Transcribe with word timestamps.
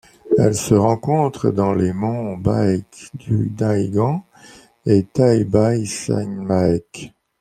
Elle 0.39 0.55
se 0.55 0.73
rencontre 0.73 1.51
dans 1.51 1.73
les 1.73 1.93
monts 1.93 2.35
Baekdudaegan 2.35 4.25
et 4.87 5.03
Taebaeksanmaek. 5.03 7.13